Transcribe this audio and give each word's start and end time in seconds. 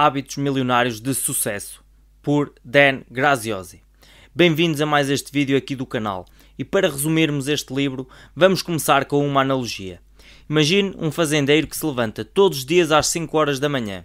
Hábitos 0.00 0.36
Milionários 0.36 1.00
de 1.00 1.12
Sucesso, 1.12 1.82
por 2.22 2.54
Dan 2.64 3.00
Graziosi. 3.10 3.82
Bem-vindos 4.32 4.80
a 4.80 4.86
mais 4.86 5.10
este 5.10 5.32
vídeo 5.32 5.56
aqui 5.56 5.74
do 5.74 5.84
canal. 5.84 6.24
E 6.56 6.64
para 6.64 6.88
resumirmos 6.88 7.48
este 7.48 7.74
livro, 7.74 8.08
vamos 8.32 8.62
começar 8.62 9.06
com 9.06 9.26
uma 9.26 9.40
analogia. 9.40 10.00
Imagine 10.48 10.94
um 10.96 11.10
fazendeiro 11.10 11.66
que 11.66 11.76
se 11.76 11.84
levanta 11.84 12.24
todos 12.24 12.58
os 12.58 12.64
dias 12.64 12.92
às 12.92 13.08
5 13.08 13.36
horas 13.36 13.58
da 13.58 13.68
manhã. 13.68 14.04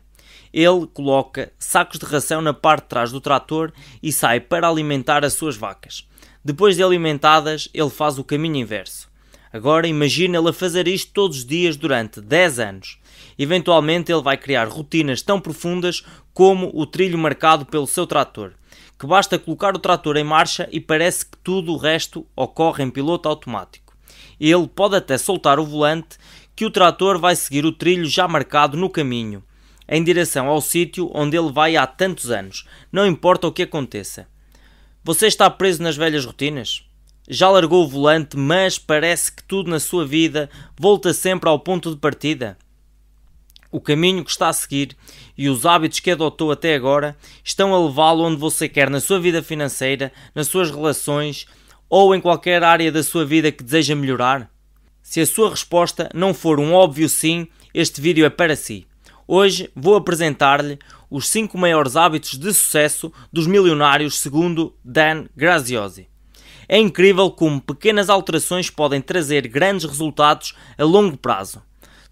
Ele 0.51 0.87
coloca 0.87 1.53
sacos 1.59 1.99
de 1.99 2.07
ração 2.07 2.41
na 2.41 2.55
parte 2.55 2.85
de 2.85 2.89
trás 2.89 3.11
do 3.11 3.21
trator 3.21 3.71
e 4.01 4.11
sai 4.11 4.39
para 4.39 4.67
alimentar 4.67 5.23
as 5.23 5.33
suas 5.33 5.55
vacas. 5.55 6.09
Depois 6.43 6.75
de 6.75 6.81
alimentadas, 6.81 7.69
ele 7.71 7.91
faz 7.91 8.17
o 8.17 8.23
caminho 8.23 8.55
inverso. 8.55 9.13
Agora 9.53 9.87
imagine 9.87 10.35
ele 10.35 10.49
a 10.49 10.53
fazer 10.53 10.87
isto 10.87 11.13
todos 11.13 11.37
os 11.37 11.45
dias 11.45 11.77
durante 11.77 12.19
10 12.19 12.57
anos. 12.57 12.97
Eventualmente 13.37 14.11
ele 14.11 14.21
vai 14.21 14.37
criar 14.37 14.67
rotinas 14.67 15.21
tão 15.21 15.39
profundas 15.39 16.03
como 16.33 16.71
o 16.73 16.85
trilho 16.85 17.17
marcado 17.17 17.65
pelo 17.65 17.87
seu 17.87 18.05
trator, 18.07 18.53
que 18.99 19.05
basta 19.05 19.39
colocar 19.39 19.75
o 19.75 19.79
trator 19.79 20.17
em 20.17 20.23
marcha 20.23 20.67
e 20.71 20.79
parece 20.79 21.25
que 21.25 21.37
tudo 21.43 21.73
o 21.73 21.77
resto 21.77 22.25
ocorre 22.35 22.83
em 22.83 22.89
piloto 22.89 23.27
automático. 23.27 23.95
Ele 24.39 24.67
pode 24.67 24.95
até 24.95 25.17
soltar 25.17 25.59
o 25.59 25.65
volante 25.65 26.17
que 26.55 26.65
o 26.65 26.71
trator 26.71 27.19
vai 27.19 27.35
seguir 27.35 27.65
o 27.65 27.71
trilho 27.71 28.05
já 28.05 28.27
marcado 28.27 28.77
no 28.77 28.89
caminho, 28.89 29.43
em 29.87 30.03
direção 30.03 30.47
ao 30.47 30.61
sítio 30.61 31.09
onde 31.13 31.37
ele 31.37 31.51
vai 31.51 31.75
há 31.75 31.85
tantos 31.85 32.31
anos, 32.31 32.65
não 32.91 33.05
importa 33.05 33.47
o 33.47 33.51
que 33.51 33.63
aconteça. 33.63 34.27
Você 35.03 35.27
está 35.27 35.49
preso 35.49 35.83
nas 35.83 35.97
velhas 35.97 36.25
rotinas? 36.25 36.83
Já 37.27 37.49
largou 37.49 37.83
o 37.83 37.87
volante, 37.87 38.37
mas 38.37 38.77
parece 38.77 39.31
que 39.31 39.43
tudo 39.43 39.69
na 39.69 39.79
sua 39.79 40.05
vida 40.05 40.49
volta 40.77 41.13
sempre 41.13 41.49
ao 41.49 41.59
ponto 41.59 41.91
de 41.91 41.97
partida? 41.97 42.57
O 43.73 43.81
caminho 43.81 44.23
que 44.23 44.29
está 44.29 44.49
a 44.49 44.53
seguir 44.53 44.95
e 45.35 45.49
os 45.49 45.65
hábitos 45.65 45.99
que 45.99 46.11
adotou 46.11 46.51
até 46.51 46.75
agora 46.75 47.17
estão 47.43 47.73
a 47.73 47.85
levá-lo 47.87 48.23
onde 48.23 48.39
você 48.39 48.69
quer 48.69 48.87
na 48.87 49.01
sua 49.01 49.19
vida 49.19 49.41
financeira, 49.41 50.13
nas 50.35 50.47
suas 50.47 50.69
relações 50.69 51.47
ou 51.89 52.13
em 52.13 52.21
qualquer 52.21 52.63
área 52.63 52.91
da 52.91 53.01
sua 53.01 53.25
vida 53.25 53.51
que 53.51 53.63
deseja 53.63 53.95
melhorar? 53.95 54.47
Se 55.01 55.19
a 55.19 55.25
sua 55.25 55.49
resposta 55.49 56.07
não 56.13 56.35
for 56.35 56.59
um 56.59 56.71
óbvio 56.71 57.09
sim, 57.09 57.47
este 57.73 57.99
vídeo 57.99 58.25
é 58.25 58.29
para 58.29 58.55
si. 58.55 58.85
Hoje 59.27 59.71
vou 59.75 59.95
apresentar-lhe 59.95 60.77
os 61.09 61.27
5 61.29 61.57
maiores 61.57 61.95
hábitos 61.95 62.37
de 62.37 62.53
sucesso 62.53 63.11
dos 63.31 63.47
milionários 63.47 64.19
segundo 64.19 64.75
Dan 64.83 65.25
Graziosi. 65.35 66.07
É 66.69 66.77
incrível 66.77 67.31
como 67.31 67.59
pequenas 67.59 68.07
alterações 68.07 68.69
podem 68.69 69.01
trazer 69.01 69.47
grandes 69.47 69.85
resultados 69.85 70.53
a 70.77 70.83
longo 70.83 71.17
prazo. 71.17 71.61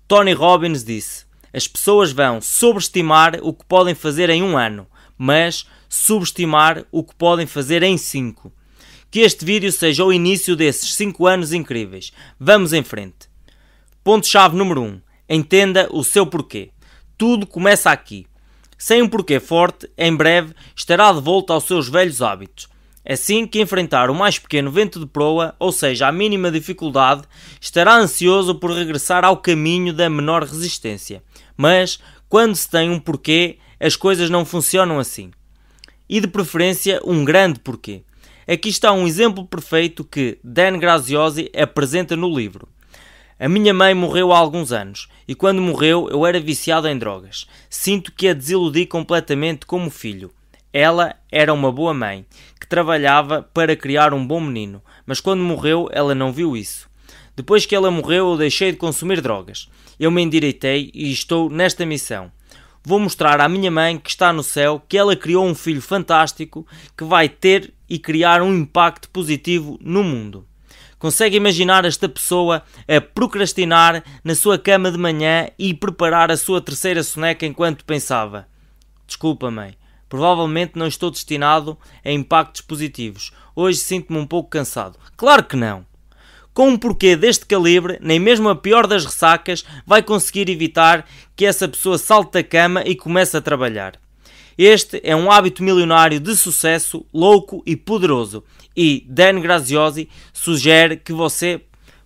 Tony 0.07 0.33
Robbins 0.33 0.83
disse: 0.83 1.30
as 1.53 1.67
pessoas 1.67 2.11
vão 2.11 2.41
sobreestimar 2.41 3.39
o 3.41 3.53
que 3.53 3.65
podem 3.65 3.93
fazer 3.93 4.29
em 4.29 4.41
um 4.41 4.57
ano, 4.57 4.87
mas 5.17 5.65
subestimar 5.89 6.85
o 6.91 7.03
que 7.03 7.13
podem 7.15 7.45
fazer 7.45 7.83
em 7.83 7.97
cinco. 7.97 8.51
Que 9.09 9.19
este 9.19 9.43
vídeo 9.43 9.71
seja 9.71 10.05
o 10.05 10.13
início 10.13 10.55
desses 10.55 10.93
5 10.93 11.27
anos 11.27 11.51
incríveis. 11.51 12.13
Vamos 12.39 12.71
em 12.71 12.81
frente. 12.81 13.29
Ponto-chave 14.03 14.55
número 14.55 14.81
1. 14.81 14.85
Um, 14.85 15.01
entenda 15.27 15.89
o 15.91 16.01
seu 16.01 16.25
porquê. 16.25 16.71
Tudo 17.17 17.45
começa 17.45 17.91
aqui. 17.91 18.25
Sem 18.77 19.01
um 19.01 19.09
porquê 19.09 19.39
forte, 19.39 19.91
em 19.97 20.15
breve 20.15 20.55
estará 20.75 21.11
de 21.11 21.19
volta 21.19 21.53
aos 21.53 21.65
seus 21.65 21.89
velhos 21.89 22.21
hábitos. 22.21 22.70
Assim 23.07 23.47
que 23.47 23.59
enfrentar 23.59 24.09
o 24.09 24.15
mais 24.15 24.37
pequeno 24.37 24.71
vento 24.71 24.99
de 24.99 25.07
proa, 25.07 25.55
ou 25.59 25.71
seja, 25.71 26.07
a 26.07 26.11
mínima 26.11 26.51
dificuldade, 26.51 27.23
estará 27.59 27.95
ansioso 27.95 28.55
por 28.55 28.71
regressar 28.71 29.25
ao 29.25 29.37
caminho 29.37 29.91
da 29.91 30.09
menor 30.09 30.43
resistência. 30.43 31.23
Mas, 31.57 31.99
quando 32.29 32.55
se 32.55 32.69
tem 32.69 32.89
um 32.91 32.99
porquê, 32.99 33.57
as 33.79 33.95
coisas 33.95 34.29
não 34.29 34.45
funcionam 34.45 34.99
assim. 34.99 35.31
E 36.07 36.19
de 36.19 36.27
preferência, 36.27 37.01
um 37.03 37.25
grande 37.25 37.59
porquê. 37.59 38.03
Aqui 38.47 38.69
está 38.69 38.91
um 38.91 39.07
exemplo 39.07 39.45
perfeito 39.45 40.03
que 40.03 40.37
Dan 40.43 40.77
Graziosi 40.77 41.49
apresenta 41.55 42.15
no 42.15 42.35
livro. 42.35 42.67
A 43.39 43.49
minha 43.49 43.73
mãe 43.73 43.95
morreu 43.95 44.31
há 44.31 44.37
alguns 44.37 44.71
anos 44.71 45.07
e 45.27 45.33
quando 45.33 45.61
morreu 45.61 46.07
eu 46.11 46.25
era 46.27 46.39
viciado 46.39 46.87
em 46.87 46.95
drogas. 46.95 47.47
Sinto 47.69 48.11
que 48.11 48.27
a 48.27 48.33
desiludi 48.33 48.85
completamente 48.85 49.65
como 49.65 49.89
filho. 49.89 50.31
Ela 50.73 51.15
era 51.31 51.53
uma 51.53 51.71
boa 51.71 51.93
mãe 51.93 52.25
que 52.59 52.67
trabalhava 52.67 53.41
para 53.53 53.75
criar 53.75 54.13
um 54.13 54.25
bom 54.25 54.39
menino, 54.39 54.81
mas 55.05 55.19
quando 55.19 55.43
morreu 55.43 55.89
ela 55.91 56.15
não 56.15 56.31
viu 56.31 56.55
isso. 56.55 56.89
Depois 57.35 57.65
que 57.65 57.75
ela 57.75 57.91
morreu, 57.91 58.31
eu 58.31 58.37
deixei 58.37 58.71
de 58.71 58.77
consumir 58.77 59.21
drogas. 59.21 59.69
Eu 59.99 60.11
me 60.11 60.21
endireitei 60.21 60.91
e 60.93 61.11
estou 61.11 61.49
nesta 61.49 61.85
missão. 61.85 62.31
Vou 62.83 62.99
mostrar 62.99 63.39
à 63.39 63.47
minha 63.47 63.69
mãe 63.69 63.97
que 63.97 64.09
está 64.09 64.33
no 64.33 64.41
céu 64.41 64.81
que 64.87 64.97
ela 64.97 65.15
criou 65.15 65.45
um 65.45 65.53
filho 65.53 65.81
fantástico 65.81 66.65
que 66.97 67.03
vai 67.03 67.29
ter 67.29 67.73
e 67.87 67.99
criar 67.99 68.41
um 68.41 68.53
impacto 68.55 69.09
positivo 69.09 69.77
no 69.81 70.03
mundo. 70.03 70.47
Consegue 70.97 71.37
imaginar 71.37 71.83
esta 71.83 72.07
pessoa 72.07 72.63
a 72.87 73.01
procrastinar 73.01 74.03
na 74.23 74.35
sua 74.35 74.57
cama 74.57 74.91
de 74.91 74.97
manhã 74.97 75.49
e 75.57 75.73
preparar 75.73 76.31
a 76.31 76.37
sua 76.37 76.61
terceira 76.61 77.03
soneca 77.03 77.45
enquanto 77.45 77.85
pensava: 77.85 78.47
Desculpa, 79.05 79.49
mãe, 79.49 79.75
provavelmente 80.11 80.73
não 80.75 80.87
estou 80.87 81.09
destinado 81.09 81.77
a 82.03 82.11
impactos 82.11 82.59
positivos. 82.59 83.31
Hoje 83.55 83.79
sinto-me 83.79 84.19
um 84.19 84.27
pouco 84.27 84.49
cansado. 84.49 84.99
Claro 85.15 85.45
que 85.45 85.55
não! 85.55 85.85
Com 86.53 86.67
um 86.67 86.77
porquê 86.77 87.15
deste 87.15 87.45
calibre, 87.45 87.97
nem 88.01 88.19
mesmo 88.19 88.49
a 88.49 88.55
pior 88.55 88.87
das 88.87 89.05
ressacas 89.05 89.63
vai 89.87 90.03
conseguir 90.03 90.49
evitar 90.49 91.07
que 91.33 91.45
essa 91.45 91.65
pessoa 91.65 91.97
salte 91.97 92.33
da 92.33 92.43
cama 92.43 92.83
e 92.85 92.93
comece 92.93 93.37
a 93.37 93.41
trabalhar. 93.41 93.93
Este 94.57 94.99
é 95.01 95.15
um 95.15 95.31
hábito 95.31 95.63
milionário 95.63 96.19
de 96.19 96.35
sucesso, 96.35 97.05
louco 97.13 97.63
e 97.65 97.77
poderoso, 97.77 98.43
e 98.75 99.05
Dan 99.07 99.39
Graziosi 99.39 100.09
sugere 100.33 100.97
que 100.97 101.13
você 101.13 101.61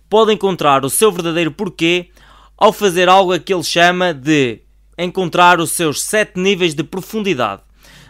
pode 0.08 0.32
encontrar 0.32 0.84
o 0.84 0.90
seu 0.90 1.10
verdadeiro 1.10 1.50
porquê 1.50 2.10
ao 2.56 2.72
fazer 2.72 3.08
algo 3.08 3.36
que 3.40 3.52
ele 3.52 3.64
chama 3.64 4.14
de 4.14 4.60
encontrar 4.96 5.58
os 5.58 5.72
seus 5.72 6.00
sete 6.02 6.38
níveis 6.38 6.72
de 6.72 6.84
profundidade. 6.84 7.65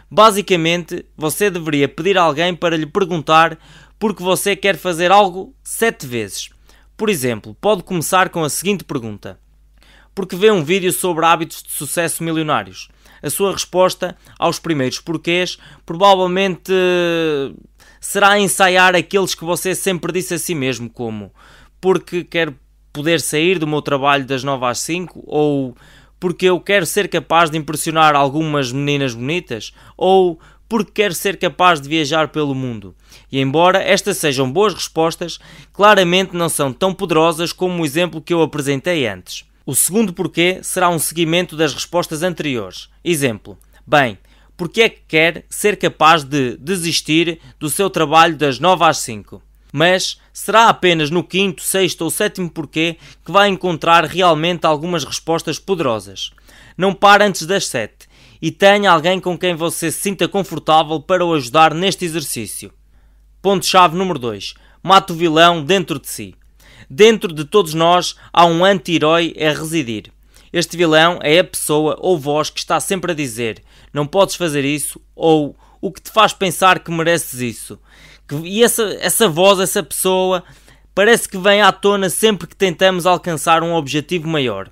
Basicamente, 0.09 1.05
você 1.15 1.49
deveria 1.49 1.87
pedir 1.87 2.17
a 2.17 2.23
alguém 2.23 2.55
para 2.55 2.77
lhe 2.77 2.85
perguntar 2.85 3.57
porque 3.99 4.23
você 4.23 4.55
quer 4.55 4.77
fazer 4.77 5.11
algo 5.11 5.55
sete 5.63 6.05
vezes. 6.05 6.49
Por 6.95 7.09
exemplo, 7.09 7.55
pode 7.59 7.83
começar 7.83 8.29
com 8.29 8.43
a 8.43 8.49
seguinte 8.49 8.83
pergunta: 8.83 9.39
Porque 10.15 10.35
vê 10.35 10.49
um 10.49 10.63
vídeo 10.63 10.91
sobre 10.91 11.25
hábitos 11.25 11.63
de 11.63 11.71
sucesso 11.71 12.23
milionários? 12.23 12.89
A 13.21 13.29
sua 13.29 13.51
resposta 13.51 14.15
aos 14.37 14.59
primeiros 14.59 14.99
porquês 14.99 15.57
provavelmente 15.85 16.71
será 17.99 18.39
ensaiar 18.39 18.95
aqueles 18.95 19.33
que 19.33 19.43
você 19.43 19.73
sempre 19.73 20.13
disse 20.13 20.35
a 20.35 20.39
si 20.39 20.53
mesmo, 20.53 20.89
como 20.89 21.31
porque 21.79 22.23
quero 22.23 22.55
poder 22.91 23.21
sair 23.21 23.59
do 23.59 23.67
meu 23.67 23.81
trabalho 23.81 24.25
das 24.25 24.43
9 24.43 24.65
às 24.65 24.79
5 24.79 25.23
ou 25.25 25.75
porque 26.19 26.45
eu 26.45 26.59
quero 26.59 26.85
ser 26.85 27.07
capaz 27.07 27.49
de 27.49 27.57
impressionar 27.57 28.15
algumas 28.15 28.71
meninas 28.71 29.13
bonitas 29.13 29.73
ou 29.95 30.39
porque 30.69 30.91
quer 30.91 31.13
ser 31.13 31.37
capaz 31.37 31.79
de 31.79 31.87
viajar 31.87 32.27
pelo 32.29 32.53
mundo. 32.53 32.95
E 33.31 33.39
embora 33.39 33.81
estas 33.81 34.17
sejam 34.17 34.51
boas 34.51 34.73
respostas, 34.73 35.39
claramente 35.71 36.35
não 36.35 36.49
são 36.49 36.73
tão 36.73 36.93
poderosas 36.93 37.53
como 37.53 37.81
o 37.81 37.85
exemplo 37.85 38.21
que 38.21 38.33
eu 38.33 38.41
apresentei 38.41 39.07
antes. 39.07 39.45
O 39.65 39.75
segundo 39.75 40.13
porquê 40.13 40.59
será 40.61 40.89
um 40.89 40.99
seguimento 40.99 41.55
das 41.55 41.73
respostas 41.73 42.23
anteriores. 42.23 42.89
Exemplo: 43.03 43.57
Bem, 43.85 44.17
porque 44.55 44.81
é 44.81 44.89
que 44.89 45.01
quer 45.07 45.45
ser 45.49 45.77
capaz 45.77 46.23
de 46.23 46.57
desistir 46.57 47.39
do 47.59 47.69
seu 47.69 47.89
trabalho 47.89 48.35
das 48.35 48.59
9 48.59 48.83
às 48.83 48.97
5? 48.99 49.41
Mas 49.77 50.19
será 50.33 50.69
apenas 50.69 51.11
no 51.11 51.23
quinto, 51.23 51.61
sexto 51.61 52.01
ou 52.01 52.09
sétimo 52.09 52.49
porquê 52.49 52.97
que 53.23 53.31
vai 53.31 53.47
encontrar 53.47 54.05
realmente 54.05 54.65
algumas 54.65 55.03
respostas 55.03 55.59
poderosas. 55.59 56.31
Não 56.75 56.95
para 56.95 57.27
antes 57.27 57.45
das 57.45 57.67
7 57.67 58.07
e 58.41 58.49
tenha 58.49 58.89
alguém 58.89 59.19
com 59.19 59.37
quem 59.37 59.53
você 59.53 59.91
se 59.91 59.99
sinta 59.99 60.27
confortável 60.27 60.99
para 60.99 61.23
o 61.23 61.31
ajudar 61.31 61.75
neste 61.75 62.05
exercício. 62.05 62.73
Ponto-chave 63.39 63.95
número 63.95 64.17
2. 64.17 64.55
Mate 64.81 65.11
o 65.11 65.15
vilão 65.15 65.63
dentro 65.63 65.99
de 65.99 66.07
si. 66.07 66.33
Dentro 66.89 67.31
de 67.31 67.45
todos 67.45 67.75
nós 67.75 68.15
há 68.33 68.47
um 68.47 68.65
anti-herói 68.65 69.35
a 69.39 69.49
residir. 69.49 70.11
Este 70.51 70.75
vilão 70.75 71.19
é 71.21 71.37
a 71.37 71.43
pessoa 71.43 71.95
ou 71.99 72.17
voz 72.17 72.49
que 72.49 72.59
está 72.59 72.79
sempre 72.79 73.11
a 73.11 73.15
dizer: 73.15 73.61
não 73.93 74.07
podes 74.07 74.33
fazer 74.33 74.65
isso 74.65 74.99
ou 75.15 75.55
o 75.79 75.91
que 75.91 76.01
te 76.01 76.09
faz 76.09 76.33
pensar 76.33 76.79
que 76.79 76.89
mereces 76.89 77.41
isso. 77.41 77.79
E 78.43 78.63
essa, 78.63 78.83
essa 78.99 79.27
voz, 79.29 79.59
essa 79.59 79.81
pessoa, 79.81 80.43
parece 80.93 81.29
que 81.29 81.37
vem 81.37 81.61
à 81.61 81.71
tona 81.71 82.09
sempre 82.09 82.47
que 82.47 82.55
tentamos 82.55 83.05
alcançar 83.05 83.63
um 83.63 83.73
objetivo 83.73 84.27
maior. 84.27 84.69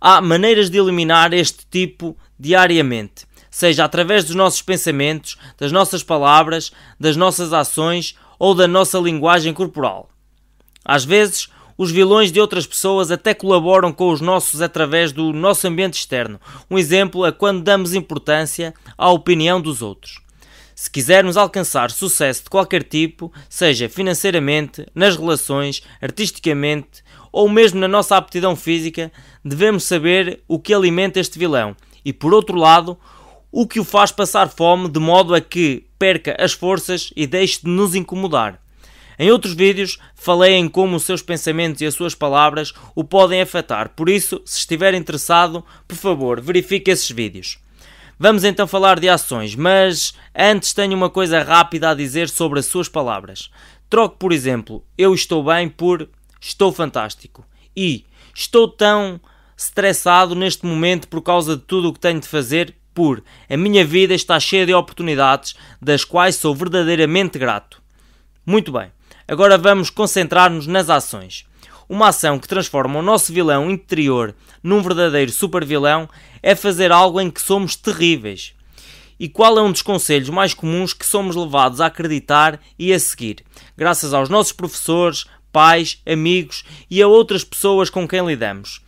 Há 0.00 0.20
maneiras 0.20 0.68
de 0.70 0.78
eliminar 0.78 1.32
este 1.32 1.66
tipo 1.70 2.16
diariamente, 2.38 3.26
seja 3.50 3.84
através 3.84 4.24
dos 4.24 4.34
nossos 4.34 4.62
pensamentos, 4.62 5.36
das 5.58 5.70
nossas 5.72 6.02
palavras, 6.02 6.72
das 6.98 7.16
nossas 7.16 7.52
ações 7.52 8.16
ou 8.38 8.54
da 8.54 8.66
nossa 8.66 8.98
linguagem 8.98 9.52
corporal. 9.52 10.08
Às 10.84 11.04
vezes, 11.04 11.48
Os 11.80 11.90
vilões 11.90 12.30
de 12.30 12.38
outras 12.38 12.66
pessoas 12.66 13.10
até 13.10 13.32
colaboram 13.32 13.90
com 13.90 14.10
os 14.10 14.20
nossos 14.20 14.60
através 14.60 15.12
do 15.12 15.32
nosso 15.32 15.66
ambiente 15.66 15.94
externo. 15.94 16.38
Um 16.70 16.78
exemplo 16.78 17.24
é 17.24 17.32
quando 17.32 17.62
damos 17.62 17.94
importância 17.94 18.74
à 18.98 19.08
opinião 19.08 19.62
dos 19.62 19.80
outros. 19.80 20.20
Se 20.80 20.90
quisermos 20.90 21.36
alcançar 21.36 21.90
sucesso 21.90 22.44
de 22.44 22.48
qualquer 22.48 22.82
tipo, 22.82 23.30
seja 23.50 23.86
financeiramente, 23.86 24.86
nas 24.94 25.14
relações, 25.14 25.82
artisticamente 26.00 27.04
ou 27.30 27.50
mesmo 27.50 27.78
na 27.78 27.86
nossa 27.86 28.16
aptidão 28.16 28.56
física, 28.56 29.12
devemos 29.44 29.84
saber 29.84 30.42
o 30.48 30.58
que 30.58 30.72
alimenta 30.72 31.20
este 31.20 31.38
vilão 31.38 31.76
e, 32.02 32.14
por 32.14 32.32
outro 32.32 32.56
lado, 32.56 32.98
o 33.52 33.66
que 33.66 33.78
o 33.78 33.84
faz 33.84 34.10
passar 34.10 34.48
fome 34.48 34.88
de 34.88 34.98
modo 34.98 35.34
a 35.34 35.40
que 35.42 35.84
perca 35.98 36.34
as 36.42 36.54
forças 36.54 37.12
e 37.14 37.26
deixe 37.26 37.60
de 37.60 37.68
nos 37.68 37.94
incomodar. 37.94 38.58
Em 39.18 39.30
outros 39.30 39.52
vídeos 39.52 39.98
falei 40.14 40.54
em 40.54 40.66
como 40.66 40.96
os 40.96 41.02
seus 41.02 41.20
pensamentos 41.20 41.82
e 41.82 41.86
as 41.86 41.92
suas 41.92 42.14
palavras 42.14 42.72
o 42.94 43.04
podem 43.04 43.42
afetar, 43.42 43.90
por 43.90 44.08
isso, 44.08 44.40
se 44.46 44.60
estiver 44.60 44.94
interessado, 44.94 45.62
por 45.86 45.98
favor, 45.98 46.40
verifique 46.40 46.90
esses 46.90 47.10
vídeos. 47.10 47.58
Vamos 48.22 48.44
então 48.44 48.66
falar 48.66 49.00
de 49.00 49.08
ações, 49.08 49.54
mas 49.54 50.12
antes 50.36 50.74
tenho 50.74 50.94
uma 50.94 51.08
coisa 51.08 51.42
rápida 51.42 51.88
a 51.88 51.94
dizer 51.94 52.28
sobre 52.28 52.58
as 52.60 52.66
suas 52.66 52.86
palavras. 52.86 53.50
Troque, 53.88 54.18
por 54.18 54.30
exemplo, 54.30 54.84
eu 54.98 55.14
estou 55.14 55.42
bem 55.42 55.70
por 55.70 56.06
estou 56.38 56.70
fantástico 56.70 57.46
e 57.74 58.04
estou 58.34 58.68
tão 58.68 59.18
estressado 59.56 60.34
neste 60.34 60.66
momento 60.66 61.08
por 61.08 61.22
causa 61.22 61.56
de 61.56 61.62
tudo 61.62 61.88
o 61.88 61.94
que 61.94 61.98
tenho 61.98 62.20
de 62.20 62.28
fazer 62.28 62.76
por 62.92 63.24
a 63.48 63.56
minha 63.56 63.86
vida 63.86 64.12
está 64.12 64.38
cheia 64.38 64.66
de 64.66 64.74
oportunidades 64.74 65.54
das 65.80 66.04
quais 66.04 66.36
sou 66.36 66.54
verdadeiramente 66.54 67.38
grato. 67.38 67.80
Muito 68.44 68.70
bem. 68.70 68.92
Agora 69.26 69.56
vamos 69.56 69.88
concentrar-nos 69.88 70.66
nas 70.66 70.90
ações. 70.90 71.46
Uma 71.90 72.10
ação 72.10 72.38
que 72.38 72.46
transforma 72.46 73.00
o 73.00 73.02
nosso 73.02 73.32
vilão 73.32 73.68
interior 73.68 74.32
num 74.62 74.80
verdadeiro 74.80 75.32
super 75.32 75.64
vilão 75.64 76.08
é 76.40 76.54
fazer 76.54 76.92
algo 76.92 77.20
em 77.20 77.28
que 77.28 77.42
somos 77.42 77.74
terríveis. 77.74 78.54
E 79.18 79.28
qual 79.28 79.58
é 79.58 79.60
um 79.60 79.72
dos 79.72 79.82
conselhos 79.82 80.28
mais 80.28 80.54
comuns 80.54 80.92
que 80.92 81.04
somos 81.04 81.34
levados 81.34 81.80
a 81.80 81.86
acreditar 81.86 82.60
e 82.78 82.92
a 82.92 83.00
seguir, 83.00 83.44
graças 83.76 84.14
aos 84.14 84.28
nossos 84.28 84.52
professores, 84.52 85.24
pais, 85.50 86.00
amigos 86.06 86.62
e 86.88 87.02
a 87.02 87.08
outras 87.08 87.42
pessoas 87.42 87.90
com 87.90 88.06
quem 88.06 88.24
lidamos? 88.24 88.80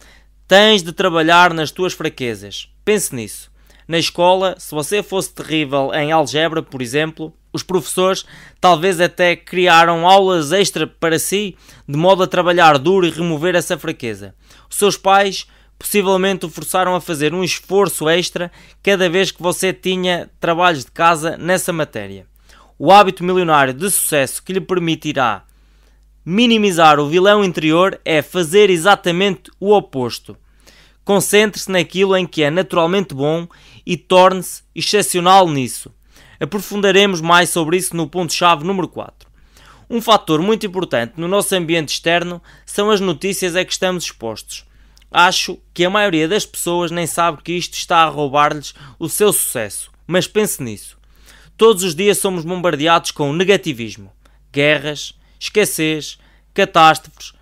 Tens 0.47 0.81
de 0.81 0.93
trabalhar 0.93 1.53
nas 1.53 1.73
tuas 1.73 1.93
fraquezas. 1.93 2.69
Pense 2.85 3.13
nisso. 3.17 3.52
Na 3.87 3.99
escola, 3.99 4.55
se 4.58 4.75
você 4.75 5.02
fosse 5.02 5.34
terrível 5.34 5.93
em 5.93 6.12
algebra, 6.12 6.62
por 6.62 6.81
exemplo, 6.81 7.32
os 7.52 7.62
professores 7.62 8.25
talvez 8.61 9.00
até 9.00 9.37
criaram 9.37 10.08
aulas 10.08 10.52
extra 10.52 10.87
para 10.87 11.19
si, 11.19 11.56
de 11.87 11.96
modo 11.96 12.23
a 12.23 12.26
trabalhar 12.26 12.79
duro 12.79 13.06
e 13.06 13.11
remover 13.11 13.55
essa 13.55 13.79
fraqueza. 13.79 14.34
Os 14.70 14.76
seus 14.76 14.96
pais 14.96 15.46
possivelmente 15.79 16.46
o 16.46 16.49
forçaram 16.49 16.94
a 16.94 17.00
fazer 17.00 17.34
um 17.34 17.43
esforço 17.43 18.08
extra 18.08 18.52
cada 18.82 19.11
vez 19.11 19.32
que 19.32 19.43
você 19.43 19.73
tinha 19.73 20.31
trabalhos 20.38 20.84
de 20.84 20.93
casa 20.93 21.37
nessa 21.37 21.73
matéria. 21.73 22.25
O 22.79 22.93
hábito 22.93 23.25
milionário 23.25 23.75
de 23.75 23.90
sucesso 23.90 24.43
que 24.43 24.52
lhe 24.52 24.61
permitirá 24.61 25.44
minimizar 26.25 27.00
o 27.00 27.08
vilão 27.08 27.44
interior 27.44 28.00
é 28.05 28.23
fazer 28.23 28.70
exatamente 28.70 29.50
o 29.58 29.73
oposto. 29.73 30.37
Concentre-se 31.05 31.71
naquilo 31.71 32.17
em 32.17 32.27
que 32.27 32.43
é 32.45 32.51
naturalmente 32.51 33.15
bom 33.15 33.49
e 33.85 33.97
torne-se 33.97 34.63
excepcional 34.75 35.49
nisso. 35.49 35.93
Aprofundaremos 36.39 37.21
mais 37.21 37.51
sobre 37.51 37.77
isso 37.77 37.97
no 37.97 38.09
ponto-chave 38.09 38.65
número 38.65 38.87
4. 38.89 39.29
Um 39.91 40.01
fator 40.01 40.41
muito 40.41 40.65
importante 40.65 41.15
no 41.17 41.27
nosso 41.27 41.55
ambiente 41.55 41.91
externo 41.91 42.41
são 42.65 42.91
as 42.91 43.01
notícias 43.01 43.57
a 43.57 43.65
que 43.65 43.73
estamos 43.73 44.05
expostos. 44.05 44.65
Acho 45.11 45.59
que 45.75 45.85
a 45.85 45.91
maioria 45.91 46.27
das 46.27 46.47
pessoas 46.47 46.91
nem 46.91 47.07
sabe 47.07 47.43
que 47.43 47.53
isto 47.53 47.75
está 47.75 47.99
a 47.99 48.09
roubar-lhes 48.09 48.73
o 48.99 49.09
seu 49.09 49.33
sucesso, 49.33 49.91
mas 50.07 50.27
pense 50.27 50.63
nisso. 50.63 50.97
Todos 51.57 51.83
os 51.83 51.95
dias 51.95 52.19
somos 52.19 52.45
bombardeados 52.45 53.11
com 53.11 53.33
negativismo, 53.33 54.11
guerras, 54.51 55.13
escassez, 55.39 56.19
catástrofes, 56.55 57.33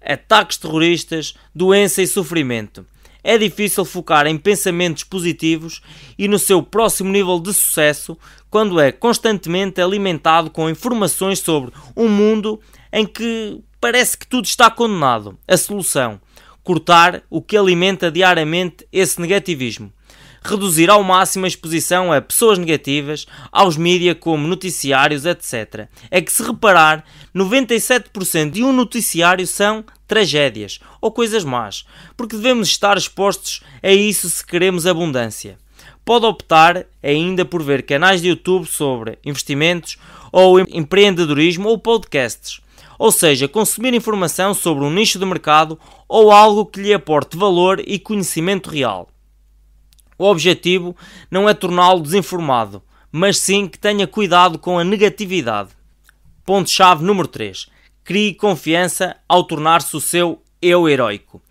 ataques 0.00 0.58
terroristas, 0.58 1.34
doença 1.52 2.00
e 2.00 2.06
sofrimento 2.06 2.86
é 3.26 3.36
difícil 3.36 3.84
focar 3.84 4.24
em 4.28 4.38
pensamentos 4.38 5.02
positivos 5.02 5.82
e 6.16 6.28
no 6.28 6.38
seu 6.38 6.62
próximo 6.62 7.10
nível 7.10 7.40
de 7.40 7.52
sucesso 7.52 8.16
quando 8.48 8.78
é 8.78 8.92
constantemente 8.92 9.80
alimentado 9.80 10.48
com 10.48 10.70
informações 10.70 11.40
sobre 11.40 11.72
um 11.96 12.08
mundo 12.08 12.60
em 12.92 13.04
que 13.04 13.60
parece 13.80 14.16
que 14.16 14.28
tudo 14.28 14.44
está 14.44 14.70
condenado. 14.70 15.36
A 15.48 15.56
solução: 15.56 16.20
cortar 16.62 17.24
o 17.28 17.42
que 17.42 17.56
alimenta 17.56 18.12
diariamente 18.12 18.86
esse 18.92 19.20
negativismo 19.20 19.92
reduzir 20.46 20.90
ao 20.90 21.02
máximo 21.02 21.44
a 21.44 21.48
exposição 21.48 22.12
a 22.12 22.20
pessoas 22.20 22.58
negativas, 22.58 23.26
aos 23.52 23.76
mídias 23.76 24.16
como 24.18 24.48
noticiários, 24.48 25.24
etc. 25.24 25.88
É 26.10 26.20
que 26.20 26.32
se 26.32 26.42
reparar, 26.42 27.04
97% 27.34 28.50
de 28.50 28.62
um 28.62 28.72
noticiário 28.72 29.46
são 29.46 29.84
tragédias 30.06 30.80
ou 31.00 31.10
coisas 31.10 31.44
más, 31.44 31.84
porque 32.16 32.36
devemos 32.36 32.68
estar 32.68 32.96
expostos 32.96 33.62
a 33.82 33.90
isso 33.90 34.28
se 34.30 34.44
queremos 34.44 34.86
abundância. 34.86 35.58
Pode 36.04 36.24
optar 36.24 36.86
ainda 37.02 37.44
por 37.44 37.62
ver 37.62 37.82
canais 37.82 38.22
de 38.22 38.28
YouTube 38.28 38.66
sobre 38.66 39.18
investimentos 39.24 39.98
ou 40.30 40.60
empreendedorismo 40.60 41.68
ou 41.68 41.78
podcasts. 41.78 42.60
Ou 42.98 43.10
seja, 43.10 43.48
consumir 43.48 43.92
informação 43.92 44.54
sobre 44.54 44.84
um 44.84 44.90
nicho 44.90 45.18
de 45.18 45.26
mercado 45.26 45.78
ou 46.08 46.30
algo 46.30 46.64
que 46.64 46.80
lhe 46.80 46.94
aporte 46.94 47.36
valor 47.36 47.82
e 47.84 47.98
conhecimento 47.98 48.70
real. 48.70 49.08
O 50.18 50.24
objetivo 50.24 50.96
não 51.30 51.48
é 51.48 51.54
torná-lo 51.54 52.00
desinformado, 52.00 52.82
mas 53.12 53.38
sim 53.38 53.66
que 53.68 53.78
tenha 53.78 54.06
cuidado 54.06 54.58
com 54.58 54.78
a 54.78 54.84
negatividade. 54.84 55.70
Ponto-chave 56.44 57.04
número 57.04 57.28
3. 57.28 57.66
Crie 58.04 58.34
confiança 58.34 59.16
ao 59.28 59.44
tornar-se 59.44 59.96
o 59.96 60.00
seu 60.00 60.42
eu 60.62 60.88
heróico. 60.88 61.42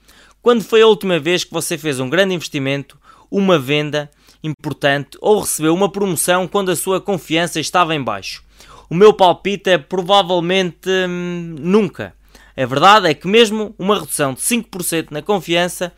Quando 0.42 0.64
foi 0.64 0.82
a 0.82 0.88
última 0.88 1.20
vez 1.20 1.44
que 1.44 1.52
você 1.52 1.78
fez 1.78 2.00
um 2.00 2.10
grande 2.10 2.34
investimento, 2.34 2.98
uma 3.32 3.60
venda 3.60 4.10
importante 4.44 5.18
ou 5.20 5.42
recebeu 5.42 5.74
uma 5.74 5.92
promoção 5.92 6.48
quando 6.48 6.70
a 6.70 6.76
sua 6.76 7.02
confiança 7.02 7.60
estava 7.60 7.96
em 7.96 8.04
baixo? 8.04 8.44
O 8.90 8.96
meu 8.96 9.12
palpite 9.12 9.72
é 9.72 9.78
provavelmente 9.78 10.90
hum, 10.90 11.56
nunca. 11.60 12.14
A 12.56 12.66
verdade 12.66 13.10
é 13.10 13.14
que 13.14 13.28
mesmo 13.28 13.76
uma 13.78 14.00
redução 14.00 14.34
de 14.34 14.40
5% 14.40 15.08
na 15.12 15.22
confiança 15.22 15.92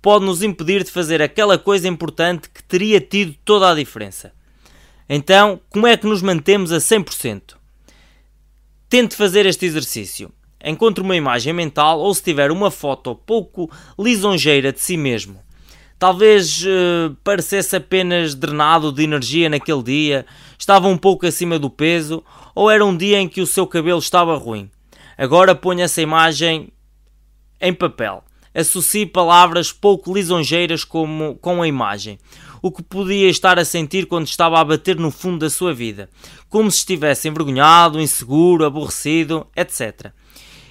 pode 0.00 0.24
nos 0.24 0.42
impedir 0.42 0.84
de 0.84 0.90
fazer 0.90 1.20
aquela 1.20 1.58
coisa 1.58 1.88
importante 1.88 2.48
que 2.48 2.62
teria 2.62 3.00
tido 3.00 3.34
toda 3.44 3.70
a 3.70 3.74
diferença. 3.74 4.32
Então, 5.08 5.60
como 5.70 5.86
é 5.86 5.96
que 5.96 6.06
nos 6.06 6.22
mantemos 6.22 6.72
a 6.72 6.78
100%? 6.78 7.56
Tente 8.88 9.16
fazer 9.16 9.46
este 9.46 9.66
exercício. 9.66 10.30
Encontre 10.64 11.02
uma 11.02 11.16
imagem 11.16 11.52
mental 11.52 12.00
ou 12.00 12.12
se 12.14 12.22
tiver 12.22 12.50
uma 12.50 12.70
foto 12.70 13.14
pouco 13.14 13.70
lisonjeira 13.98 14.72
de 14.72 14.80
si 14.80 14.96
mesmo. 14.96 15.40
Talvez 15.98 16.62
uh, 16.62 17.16
parecesse 17.24 17.74
apenas 17.74 18.34
drenado 18.34 18.92
de 18.92 19.02
energia 19.02 19.48
naquele 19.48 19.82
dia, 19.82 20.26
estava 20.56 20.86
um 20.86 20.96
pouco 20.96 21.26
acima 21.26 21.58
do 21.58 21.68
peso 21.68 22.22
ou 22.54 22.70
era 22.70 22.84
um 22.84 22.96
dia 22.96 23.18
em 23.18 23.28
que 23.28 23.40
o 23.40 23.46
seu 23.46 23.66
cabelo 23.66 23.98
estava 23.98 24.36
ruim. 24.36 24.70
Agora 25.16 25.54
ponha 25.54 25.84
essa 25.84 26.00
imagem 26.00 26.72
em 27.60 27.74
papel 27.74 28.22
associe 28.58 29.06
palavras 29.06 29.70
pouco 29.70 30.12
lisonjeiras 30.12 30.82
como, 30.84 31.36
com 31.36 31.62
a 31.62 31.68
imagem. 31.68 32.18
O 32.60 32.72
que 32.72 32.82
podia 32.82 33.28
estar 33.28 33.58
a 33.58 33.64
sentir 33.64 34.06
quando 34.06 34.26
estava 34.26 34.58
a 34.58 34.64
bater 34.64 34.96
no 34.96 35.12
fundo 35.12 35.38
da 35.38 35.50
sua 35.50 35.72
vida, 35.72 36.10
como 36.48 36.70
se 36.70 36.78
estivesse 36.78 37.28
envergonhado, 37.28 38.00
inseguro, 38.00 38.64
aborrecido, 38.64 39.46
etc. 39.56 40.12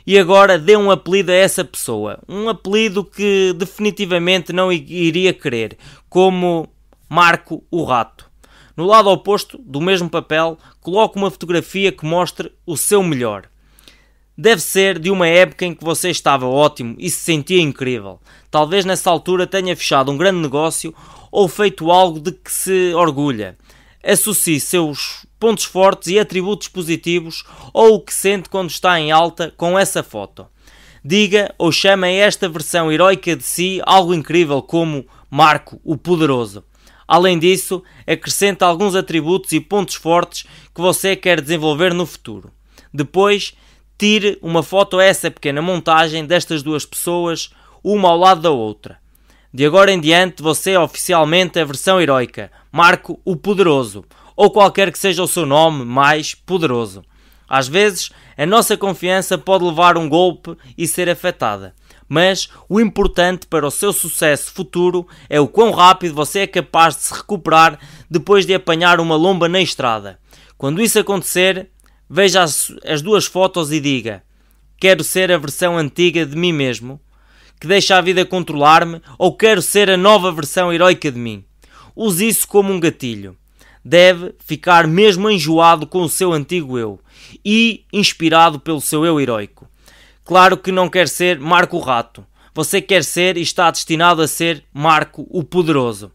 E 0.05 0.19
agora 0.19 0.59
dê 0.59 0.75
um 0.75 0.91
apelido 0.91 1.31
a 1.31 1.35
essa 1.35 1.63
pessoa, 1.63 2.19
um 2.27 2.49
apelido 2.49 3.05
que 3.05 3.53
definitivamente 3.57 4.51
não 4.51 4.71
iria 4.71 5.33
querer, 5.33 5.77
como 6.09 6.67
Marco 7.09 7.63
o 7.71 7.83
Rato. 7.85 8.29
No 8.75 8.85
lado 8.85 9.09
oposto 9.09 9.57
do 9.57 9.81
mesmo 9.81 10.09
papel, 10.09 10.57
coloque 10.81 11.17
uma 11.17 11.31
fotografia 11.31 11.91
que 11.91 12.05
mostre 12.05 12.51
o 12.65 12.75
seu 12.75 13.01
melhor. 13.01 13.49
Deve 14.37 14.61
ser 14.61 14.99
de 14.99 15.09
uma 15.09 15.27
época 15.27 15.65
em 15.65 15.73
que 15.73 15.83
você 15.83 16.11
estava 16.11 16.45
ótimo 16.45 16.95
e 16.99 17.09
se 17.09 17.17
sentia 17.21 17.59
incrível. 17.59 18.19
Talvez 18.51 18.85
nessa 18.85 19.09
altura 19.09 19.47
tenha 19.47 19.75
fechado 19.75 20.11
um 20.11 20.17
grande 20.17 20.39
negócio 20.39 20.93
ou 21.31 21.47
feito 21.47 21.89
algo 21.89 22.19
de 22.19 22.31
que 22.31 22.51
se 22.51 22.93
orgulha. 22.93 23.57
Associe 24.03 24.59
seus 24.59 25.25
pontos 25.39 25.63
fortes 25.63 26.09
e 26.09 26.19
atributos 26.19 26.67
positivos 26.67 27.43
ou 27.73 27.95
o 27.95 27.99
que 27.99 28.13
sente 28.13 28.47
quando 28.47 28.69
está 28.69 28.99
em 28.99 29.11
alta 29.11 29.51
com 29.57 29.77
essa 29.77 30.03
foto. 30.03 30.45
Diga 31.03 31.51
ou 31.57 31.71
chame 31.71 32.07
a 32.07 32.11
esta 32.11 32.47
versão 32.47 32.91
heroica 32.91 33.35
de 33.35 33.43
si 33.43 33.81
algo 33.87 34.13
incrível 34.13 34.61
como 34.61 35.07
Marco, 35.31 35.81
o 35.83 35.97
Poderoso. 35.97 36.63
Além 37.07 37.39
disso, 37.39 37.81
acrescente 38.05 38.63
alguns 38.63 38.93
atributos 38.93 39.51
e 39.51 39.59
pontos 39.59 39.95
fortes 39.95 40.43
que 40.75 40.81
você 40.81 41.15
quer 41.15 41.41
desenvolver 41.41 41.91
no 41.91 42.05
futuro. 42.05 42.51
Depois, 42.93 43.55
tire 43.97 44.37
uma 44.41 44.61
foto 44.61 44.99
a 44.99 45.03
essa 45.03 45.31
pequena 45.31 45.61
montagem 45.61 46.25
destas 46.25 46.61
duas 46.61 46.85
pessoas, 46.85 47.49
uma 47.83 48.09
ao 48.09 48.17
lado 48.17 48.41
da 48.41 48.51
outra. 48.51 48.97
De 49.53 49.65
agora 49.65 49.91
em 49.91 49.99
diante, 49.99 50.43
você 50.43 50.71
é 50.71 50.79
oficialmente 50.79 51.59
a 51.59 51.65
versão 51.65 51.99
heroica, 51.99 52.51
Marco 52.71 53.19
o 53.25 53.35
Poderoso, 53.35 54.05
ou 54.35 54.51
qualquer 54.51 54.91
que 54.91 54.99
seja 54.99 55.23
o 55.23 55.27
seu 55.27 55.45
nome 55.45 55.83
mais 55.83 56.35
poderoso. 56.35 57.03
Às 57.49 57.67
vezes, 57.67 58.11
a 58.37 58.45
nossa 58.45 58.77
confiança 58.77 59.37
pode 59.37 59.63
levar 59.63 59.97
um 59.97 60.07
golpe 60.07 60.55
e 60.77 60.87
ser 60.87 61.09
afetada. 61.09 61.73
Mas 62.07 62.49
o 62.69 62.79
importante 62.79 63.47
para 63.47 63.65
o 63.65 63.71
seu 63.71 63.91
sucesso 63.91 64.51
futuro 64.51 65.07
é 65.29 65.39
o 65.39 65.47
quão 65.47 65.71
rápido 65.71 66.13
você 66.13 66.41
é 66.41 66.47
capaz 66.47 66.95
de 66.95 67.01
se 67.03 67.13
recuperar 67.13 67.79
depois 68.09 68.45
de 68.45 68.53
apanhar 68.53 68.99
uma 68.99 69.15
lomba 69.15 69.49
na 69.49 69.59
estrada. 69.59 70.19
Quando 70.57 70.81
isso 70.81 70.99
acontecer, 70.99 71.69
veja 72.09 72.43
as, 72.43 72.71
as 72.85 73.01
duas 73.01 73.25
fotos 73.25 73.71
e 73.71 73.79
diga: 73.79 74.23
Quero 74.79 75.03
ser 75.03 75.31
a 75.31 75.37
versão 75.37 75.77
antiga 75.77 76.25
de 76.25 76.35
mim 76.35 76.53
mesmo, 76.53 76.99
que 77.59 77.67
deixa 77.67 77.97
a 77.97 78.01
vida 78.01 78.25
controlar-me, 78.25 79.01
ou 79.17 79.35
quero 79.35 79.61
ser 79.61 79.89
a 79.89 79.97
nova 79.97 80.31
versão 80.31 80.71
heroica 80.71 81.11
de 81.11 81.17
mim. 81.17 81.43
Use 81.95 82.27
isso 82.27 82.47
como 82.47 82.71
um 82.71 82.79
gatilho. 82.79 83.35
Deve 83.83 84.35
ficar 84.39 84.85
mesmo 84.85 85.29
enjoado 85.29 85.87
com 85.87 86.01
o 86.01 86.09
seu 86.09 86.33
antigo 86.33 86.77
eu 86.77 86.99
e 87.43 87.85
inspirado 87.91 88.59
pelo 88.59 88.81
seu 88.81 89.05
eu 89.05 89.19
heroico. 89.19 89.67
Claro 90.23 90.57
que 90.57 90.71
não 90.71 90.89
quer 90.89 91.07
ser 91.07 91.39
Marco 91.39 91.77
o 91.77 91.79
Rato. 91.79 92.25
Você 92.53 92.81
quer 92.81 93.03
ser 93.03 93.37
e 93.37 93.41
está 93.41 93.71
destinado 93.71 94.21
a 94.21 94.27
ser 94.27 94.63
Marco 94.73 95.25
o 95.29 95.43
Poderoso. 95.43 96.11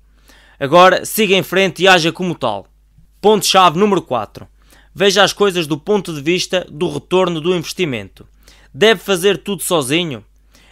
Agora 0.60 1.04
siga 1.04 1.34
em 1.34 1.42
frente 1.42 1.82
e 1.82 1.88
haja 1.88 2.12
como 2.12 2.34
tal. 2.34 2.66
Ponto-chave 3.20 3.78
número 3.78 4.02
4. 4.02 4.46
Veja 4.94 5.22
as 5.22 5.32
coisas 5.32 5.66
do 5.66 5.78
ponto 5.78 6.12
de 6.12 6.20
vista 6.20 6.66
do 6.70 6.88
retorno 6.88 7.40
do 7.40 7.54
investimento. 7.54 8.26
Deve 8.74 9.00
fazer 9.00 9.38
tudo 9.38 9.62
sozinho? 9.62 10.24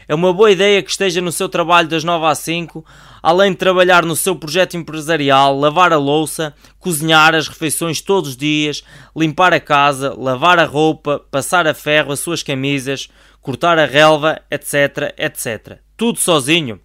É 0.06 0.14
uma 0.14 0.32
boa 0.32 0.50
ideia 0.50 0.82
que 0.82 0.90
esteja 0.90 1.20
no 1.20 1.30
seu 1.30 1.48
trabalho 1.48 1.88
das 1.88 2.02
9 2.02 2.26
às 2.26 2.40
5, 2.40 2.84
além 3.22 3.52
de 3.52 3.58
trabalhar 3.58 4.04
no 4.04 4.16
seu 4.16 4.34
projeto 4.34 4.76
empresarial, 4.76 5.56
lavar 5.56 5.92
a 5.92 5.96
louça, 5.96 6.52
cozinhar 6.80 7.34
as 7.34 7.46
refeições 7.46 8.00
todos 8.00 8.30
os 8.30 8.36
dias, 8.36 8.82
limpar 9.16 9.54
a 9.54 9.60
casa, 9.60 10.12
lavar 10.18 10.58
a 10.58 10.64
roupa, 10.64 11.24
passar 11.30 11.66
a 11.66 11.72
ferro 11.74 12.12
as 12.12 12.18
suas 12.18 12.42
camisas, 12.42 13.08
cortar 13.40 13.78
a 13.78 13.86
relva, 13.86 14.40
etc, 14.50 15.14
etc. 15.16 15.78
Tudo 15.96 16.18
sozinho? 16.18 16.80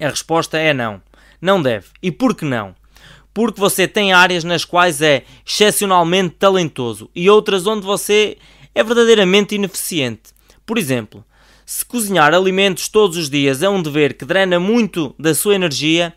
A 0.00 0.08
resposta 0.08 0.56
é 0.58 0.72
não. 0.72 1.02
Não 1.40 1.60
deve. 1.60 1.88
E 2.00 2.12
por 2.12 2.36
que 2.36 2.44
não? 2.44 2.74
Porque 3.34 3.60
você 3.60 3.88
tem 3.88 4.12
áreas 4.12 4.44
nas 4.44 4.64
quais 4.64 5.00
é 5.00 5.24
excepcionalmente 5.46 6.36
talentoso 6.38 7.10
e 7.14 7.30
outras 7.30 7.66
onde 7.66 7.84
você 7.84 8.36
é 8.74 8.82
verdadeiramente 8.82 9.54
ineficiente. 9.54 10.30
Por 10.66 10.78
exemplo, 10.78 11.24
se 11.64 11.84
cozinhar 11.84 12.34
alimentos 12.34 12.88
todos 12.88 13.16
os 13.16 13.30
dias 13.30 13.62
é 13.62 13.68
um 13.68 13.82
dever 13.82 14.14
que 14.14 14.24
drena 14.24 14.60
muito 14.60 15.14
da 15.18 15.34
sua 15.34 15.54
energia 15.54 16.12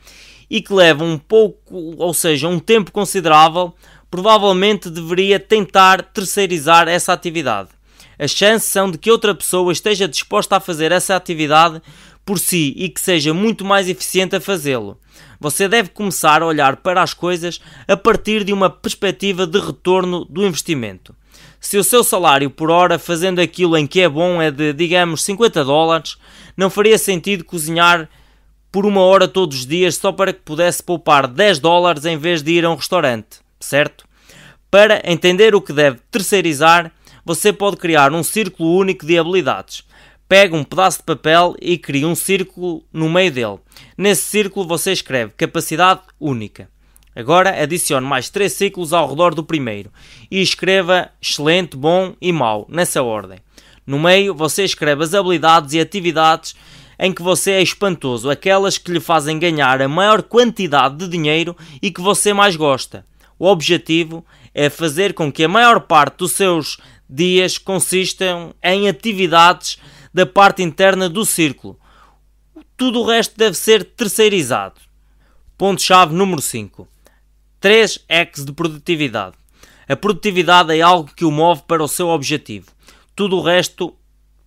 e 0.50 0.62
que 0.62 0.74
leva 0.74 1.04
um 1.04 1.18
pouco, 1.18 1.96
ou 1.98 2.14
seja, 2.14 2.48
um 2.48 2.60
tempo 2.60 2.92
considerável, 2.92 3.74
provavelmente 4.12 4.90
deveria 4.90 5.40
tentar 5.40 6.02
terceirizar 6.02 6.88
essa 6.88 7.14
atividade. 7.14 7.70
As 8.18 8.32
chances 8.32 8.70
são 8.70 8.90
de 8.90 8.98
que 8.98 9.12
outra 9.12 9.36
pessoa 9.36 9.72
esteja 9.72 10.08
disposta 10.08 10.56
a 10.56 10.60
fazer 10.60 10.92
essa 10.92 11.16
atividade 11.16 11.82
por 12.26 12.40
si 12.40 12.74
e 12.78 12.90
que 12.90 13.02
seja 13.02 13.34
muito 13.34 13.66
mais 13.66 13.90
eficiente 13.90 14.36
a 14.36 14.42
fazê-lo. 14.42 14.98
Você 15.40 15.68
deve 15.68 15.90
começar 15.90 16.42
a 16.42 16.46
olhar 16.46 16.78
para 16.78 17.02
as 17.02 17.14
coisas 17.14 17.60
a 17.88 17.98
partir 17.98 18.44
de 18.44 18.54
uma 18.54 18.70
perspectiva 18.70 19.46
de 19.46 19.60
retorno 19.60 20.26
do 20.26 20.46
investimento. 20.46 21.16
Se 21.60 21.78
o 21.78 21.84
seu 21.84 22.04
salário 22.04 22.50
por 22.50 22.70
hora 22.70 23.00
fazendo 23.00 23.40
aquilo 23.40 23.78
em 23.78 23.88
que 23.88 24.02
é 24.02 24.10
bom 24.10 24.42
é 24.42 24.52
de, 24.52 24.74
digamos, 24.74 25.24
50 25.24 25.64
dólares, 25.64 26.18
não 26.56 26.70
faria 26.70 26.98
sentido 26.98 27.44
cozinhar 27.44 28.10
por 28.72 28.86
uma 28.86 29.02
hora 29.02 29.28
todos 29.28 29.60
os 29.60 29.66
dias 29.66 29.96
só 29.96 30.12
para 30.12 30.34
que 30.34 30.42
pudesse 30.42 30.84
poupar 30.84 31.28
10 31.28 31.60
dólares 31.60 32.06
em 32.06 32.18
vez 32.18 32.44
de 32.44 32.52
ir 32.52 32.66
a 32.66 32.70
um 32.70 32.76
restaurante, 32.76 33.40
certo? 33.60 34.06
Para 34.70 35.02
entender 35.10 35.56
o 35.56 35.62
que 35.62 35.72
deve 35.72 35.98
terceirizar, 36.12 36.92
você 37.24 37.54
pode 37.54 37.78
criar 37.78 38.14
um 38.14 38.22
círculo 38.22 38.78
único 38.78 39.06
de 39.06 39.18
habilidades. 39.18 39.85
Pega 40.28 40.56
um 40.56 40.64
pedaço 40.64 41.00
de 41.00 41.04
papel 41.04 41.56
e 41.62 41.78
cria 41.78 42.08
um 42.08 42.16
círculo 42.16 42.84
no 42.92 43.08
meio 43.08 43.32
dele. 43.32 43.60
Nesse 43.96 44.24
círculo 44.24 44.68
você 44.68 44.92
escreve 44.92 45.34
capacidade 45.38 46.02
única. 46.20 46.68
Agora 47.16 47.62
adicione 47.62 48.06
mais 48.06 48.30
três 48.30 48.54
ciclos 48.54 48.92
ao 48.92 49.08
redor 49.08 49.36
do 49.36 49.44
primeiro 49.44 49.92
e 50.30 50.42
escreva 50.42 51.12
excelente, 51.22 51.78
bom 51.78 52.16
e 52.20 52.32
mau, 52.32 52.66
nessa 52.68 53.04
ordem. 53.04 53.40
No 53.86 54.00
meio 54.00 54.34
você 54.34 54.64
escreve 54.64 55.04
as 55.04 55.14
habilidades 55.14 55.74
e 55.74 55.80
atividades 55.80 56.56
em 56.98 57.14
que 57.14 57.22
você 57.22 57.52
é 57.52 57.62
espantoso, 57.62 58.30
aquelas 58.30 58.78
que 58.80 58.92
lhe 58.92 59.00
fazem 59.00 59.38
ganhar 59.38 59.82
a 59.82 59.88
maior 59.88 60.24
quantidade 60.24 60.98
de 60.98 61.08
dinheiro 61.08 61.56
e 61.82 61.92
que 61.92 62.02
você 62.02 62.34
mais 62.34 62.56
gosta. 62.56 63.06
O 63.38 63.46
objetivo 63.46 64.26
é 64.54 64.70
fazer 64.70 65.14
com 65.14 65.32
que 65.32 65.44
a 65.44 65.50
maior 65.50 65.82
parte 65.82 66.18
dos 66.18 66.32
seus 66.32 66.78
dias 67.08 67.58
consistam 67.58 68.56
em 68.64 68.90
atividades 68.90 69.78
da 70.16 70.26
parte 70.26 70.64
interna 70.64 71.10
do 71.10 71.26
círculo. 71.26 71.78
Tudo 72.78 73.02
o 73.02 73.06
resto 73.06 73.38
deve 73.38 73.58
ser 73.58 73.84
terceirizado. 73.84 74.80
Ponto-chave 75.58 76.16
número 76.16 76.42
5. 76.42 76.88
3 77.60 78.06
X 78.08 78.46
de 78.46 78.54
produtividade. 78.54 79.36
A 79.90 79.94
produtividade 79.94 80.74
é 80.74 80.80
algo 80.80 81.12
que 81.14 81.26
o 81.26 81.32
move 81.32 81.64
para 81.68 81.84
o 81.84 81.88
seu 81.90 82.08
objetivo. 82.08 82.68
Tudo 83.14 83.36
o 83.36 83.42
resto 83.42 83.94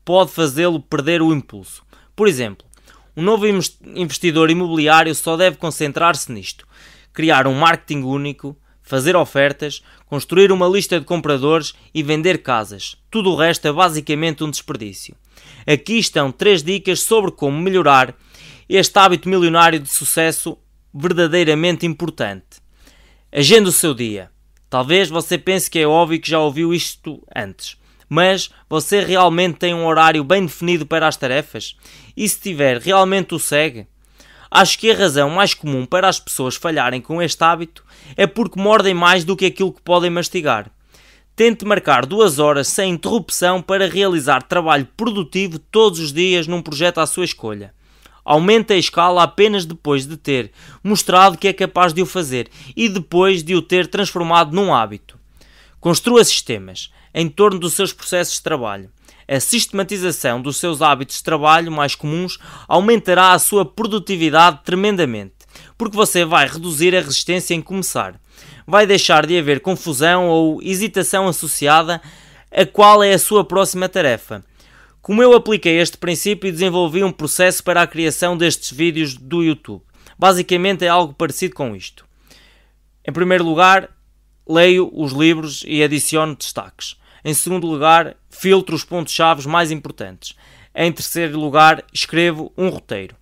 pode 0.07 0.31
fazê-lo 0.31 0.81
perder 0.81 1.21
o 1.21 1.35
impulso. 1.35 1.83
Por 2.17 2.27
exemplo, 2.27 2.67
um 3.15 3.23
novo 3.23 3.47
investidor 3.47 4.49
imobiliário 4.49 5.15
só 5.15 5.37
deve 5.37 5.59
concentrar-se 5.59 6.33
nisto: 6.33 6.67
criar 7.13 7.47
um 7.47 7.53
marketing 7.53 8.05
único, 8.05 8.57
fazer 8.81 9.15
ofertas, 9.15 9.83
construir 10.07 10.51
uma 10.51 10.67
lista 10.67 10.99
de 10.99 11.05
compradores 11.05 11.75
e 11.93 12.03
vender 12.03 12.39
casas. 12.39 12.97
Tudo 13.11 13.33
o 13.33 13.37
resto 13.37 13.69
é 13.69 13.73
basicamente 13.73 14.43
um 14.43 14.51
desperdício. 14.51 15.15
Aqui 15.67 15.99
estão 15.99 16.33
três 16.33 16.63
dicas 16.63 17.01
sobre 17.01 17.31
como 17.31 17.59
melhorar 17.59 18.15
este 18.69 18.99
hábito 18.99 19.29
milionário 19.29 19.79
de 19.79 19.89
sucesso 19.89 20.59
verdadeiramente 20.93 21.87
importante. 21.87 22.63
Agenda 23.33 23.69
o 23.69 23.73
seu 23.73 23.95
dia. 23.95 24.31
Talvez 24.71 25.09
você 25.09 25.39
pense 25.39 25.71
que 25.71 25.79
é 25.79 25.87
óbvio 25.87 26.21
que 26.21 26.31
já 26.31 26.39
ouviu 26.39 26.75
isto 26.75 27.23
antes, 27.35 27.77
mas 28.09 28.51
você 28.69 29.03
realmente 29.03 29.59
tem 29.59 29.75
um 29.75 29.87
horário 29.87 30.23
bem 30.23 30.45
definido 30.45 30.85
para 30.85 31.09
as 31.09 31.17
tarefas? 31.17 31.77
E 32.17 32.29
se 32.29 32.41
tiver, 32.41 32.79
realmente 32.79 33.35
o 33.35 33.39
segue? 33.39 33.87
Acho 34.51 34.79
que 34.79 34.91
a 34.91 34.97
razão 34.97 35.29
mais 35.31 35.53
comum 35.53 35.85
para 35.85 36.09
as 36.09 36.19
pessoas 36.19 36.57
falharem 36.57 37.01
com 37.01 37.21
este 37.21 37.43
hábito 37.45 37.85
é 38.17 38.27
porque 38.27 38.61
mordem 38.61 38.95
mais 38.95 39.25
do 39.25 39.37
que 39.37 39.47
aquilo 39.47 39.73
que 39.73 39.83
podem 39.83 40.11
mastigar. 40.11 40.71
Tente 41.39 41.65
marcar 41.65 42.05
duas 42.05 42.41
horas 42.41 42.67
sem 42.67 42.95
interrupção 42.95 43.63
para 43.63 43.89
realizar 43.89 44.43
trabalho 44.43 44.89
produtivo 44.97 45.57
todos 45.57 46.01
os 46.01 46.13
dias 46.13 46.49
num 46.49 46.61
projeto 46.61 46.99
à 46.99 47.07
sua 47.07 47.25
escolha 47.25 47.73
aumenta 48.25 48.75
a 48.75 48.77
escala 48.77 49.23
apenas 49.23 49.65
depois 49.65 50.05
de 50.05 50.17
ter 50.17 50.51
mostrado 50.83 51.39
que 51.39 51.47
é 51.47 51.53
capaz 51.53 51.95
de 51.95 52.03
o 52.03 52.07
fazer 52.07 52.51
e 52.77 52.89
depois 52.89 53.45
de 53.45 53.55
o 53.55 53.63
ter 53.63 53.87
transformado 53.87 54.53
num 54.53 54.75
hábito. 54.75 55.17
Construa 55.81 56.25
sistemas 56.25 56.93
em 57.15 57.29
torno 57.29 57.59
dos 57.59 57.73
seus 57.73 57.93
processos 57.93 58.35
de 58.35 58.43
trabalho. 58.43 58.91
A 59.27 59.39
sistematização 59.39 60.43
dos 60.43 60.57
seus 60.57 60.83
hábitos 60.83 61.19
de 61.19 61.23
trabalho 61.23 61.71
mais 61.71 61.95
comuns 61.95 62.39
aumentará 62.67 63.33
a 63.33 63.39
sua 63.39 63.65
produtividade 63.65 64.61
tremendamente, 64.63 65.37
porque 65.79 65.97
você 65.97 66.25
vai 66.25 66.49
reduzir 66.49 66.95
a 66.97 67.01
resistência 67.01 67.55
em 67.55 67.63
começar. 67.63 68.21
Vai 68.69 68.87
deixar 68.87 69.27
de 69.27 69.39
haver 69.39 69.61
confusão 69.61 70.29
ou 70.29 70.63
hesitação 70.63 71.27
associada 71.27 72.01
a 72.53 72.67
qual 72.67 73.03
é 73.03 73.15
a 73.15 73.19
sua 73.19 73.43
próxima 73.43 73.89
tarefa 73.89 74.45
como 75.09 75.23
eu 75.23 75.33
apliquei 75.33 75.81
este 75.81 75.97
princípio 75.97 76.49
e 76.49 76.53
desenvolvi 76.53 77.03
um 77.03 77.11
processo 77.11 77.65
para 77.65 77.81
a 77.81 77.87
criação 77.87 78.37
destes 78.37 78.71
vídeos 78.71 79.15
do 79.15 79.43
YouTube. 79.43 79.83
Basicamente 80.19 80.85
é 80.85 80.89
algo 80.89 81.15
parecido 81.15 81.55
com 81.55 81.75
isto. 81.75 82.05
Em 83.07 83.11
primeiro 83.11 83.43
lugar, 83.43 83.89
leio 84.47 84.91
os 84.93 85.13
livros 85.13 85.65
e 85.67 85.83
adiciono 85.83 86.37
destaques. 86.37 86.95
Em 87.25 87.33
segundo 87.33 87.67
lugar, 87.67 88.17
filtro 88.29 88.77
os 88.77 88.85
pontos-chave 88.85 89.49
mais 89.49 89.71
importantes. 89.71 90.37
Em 90.75 90.93
terceiro 90.93 91.41
lugar, 91.41 91.83
escrevo 91.91 92.53
um 92.55 92.69
roteiro. 92.69 93.17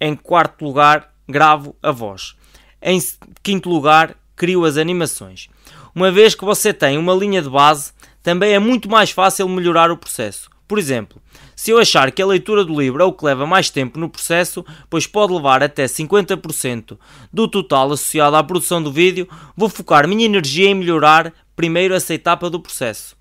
Em 0.00 0.16
quarto 0.16 0.64
lugar, 0.64 1.12
gravo 1.28 1.76
a 1.82 1.92
voz. 1.92 2.34
Em 2.80 2.98
quinto 3.42 3.68
lugar, 3.68 4.16
crio 4.36 4.64
as 4.64 4.76
animações. 4.76 5.48
Uma 5.94 6.12
vez 6.12 6.34
que 6.34 6.44
você 6.44 6.72
tem 6.72 6.98
uma 6.98 7.14
linha 7.14 7.40
de 7.40 7.48
base, 7.48 7.92
também 8.22 8.52
é 8.52 8.58
muito 8.58 8.88
mais 8.88 9.10
fácil 9.10 9.48
melhorar 9.48 9.90
o 9.90 9.96
processo. 9.96 10.50
Por 10.68 10.78
exemplo, 10.78 11.22
se 11.54 11.70
eu 11.70 11.78
achar 11.78 12.10
que 12.10 12.20
a 12.20 12.26
leitura 12.26 12.64
do 12.64 12.78
livro 12.78 13.02
é 13.02 13.06
o 13.06 13.12
que 13.12 13.24
leva 13.24 13.46
mais 13.46 13.70
tempo 13.70 13.98
no 13.98 14.10
processo, 14.10 14.64
pois 14.90 15.06
pode 15.06 15.32
levar 15.32 15.62
até 15.62 15.86
50% 15.86 16.98
do 17.32 17.48
total 17.48 17.92
associado 17.92 18.36
à 18.36 18.42
produção 18.42 18.82
do 18.82 18.92
vídeo, 18.92 19.28
vou 19.56 19.68
focar 19.68 20.08
minha 20.08 20.26
energia 20.26 20.68
em 20.68 20.74
melhorar 20.74 21.32
primeiro 21.54 21.94
essa 21.94 22.14
etapa 22.14 22.50
do 22.50 22.60
processo. 22.60 23.16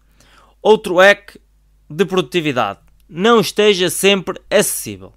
Outro 0.61 0.95
hack 0.95 1.37
de 1.89 2.05
produtividade. 2.05 2.79
Não 3.07 3.39
esteja 3.39 3.89
sempre 3.91 4.41
acessível. 4.49 5.13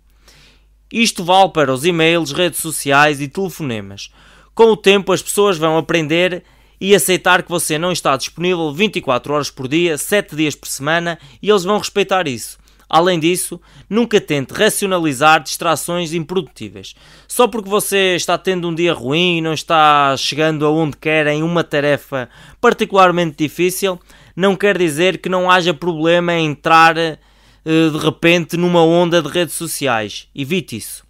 Isto 0.92 1.24
vale 1.24 1.50
para 1.50 1.72
os 1.72 1.84
e-mails, 1.84 2.32
redes 2.32 2.60
sociais 2.60 3.20
e 3.20 3.28
telefonemas. 3.28 4.10
Com 4.58 4.72
o 4.72 4.76
tempo, 4.76 5.12
as 5.12 5.22
pessoas 5.22 5.56
vão 5.56 5.78
aprender 5.78 6.42
e 6.80 6.92
aceitar 6.92 7.44
que 7.44 7.48
você 7.48 7.78
não 7.78 7.92
está 7.92 8.16
disponível 8.16 8.72
24 8.72 9.32
horas 9.32 9.52
por 9.52 9.68
dia, 9.68 9.96
7 9.96 10.34
dias 10.34 10.56
por 10.56 10.66
semana 10.66 11.16
e 11.40 11.48
eles 11.48 11.62
vão 11.62 11.78
respeitar 11.78 12.26
isso. 12.26 12.58
Além 12.88 13.20
disso, 13.20 13.60
nunca 13.88 14.20
tente 14.20 14.52
racionalizar 14.52 15.44
distrações 15.44 16.12
improdutíveis. 16.12 16.96
Só 17.28 17.46
porque 17.46 17.68
você 17.68 18.16
está 18.16 18.36
tendo 18.36 18.68
um 18.68 18.74
dia 18.74 18.92
ruim 18.92 19.38
e 19.38 19.40
não 19.40 19.52
está 19.52 20.16
chegando 20.16 20.66
aonde 20.66 20.96
quer 20.96 21.28
em 21.28 21.40
uma 21.40 21.62
tarefa 21.62 22.28
particularmente 22.60 23.36
difícil, 23.38 23.96
não 24.34 24.56
quer 24.56 24.76
dizer 24.76 25.18
que 25.18 25.28
não 25.28 25.48
haja 25.48 25.72
problema 25.72 26.32
em 26.32 26.46
entrar 26.46 26.98
eh, 26.98 27.16
de 27.64 27.96
repente 27.96 28.56
numa 28.56 28.82
onda 28.82 29.22
de 29.22 29.28
redes 29.28 29.54
sociais. 29.54 30.26
Evite 30.34 30.76
isso. 30.76 31.06